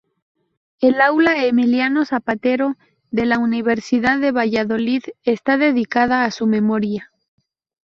El 0.79 0.99
aula 0.99 1.45
Emilio 1.45 2.05
Zapatero, 2.05 2.75
de 3.11 3.27
la 3.27 3.37
Universidad 3.37 4.17
de 4.17 4.31
Valladolid, 4.31 5.03
está 5.25 5.57
dedicada 5.57 6.25
a 6.25 6.31
su 6.31 6.47
memoria. 6.47 7.11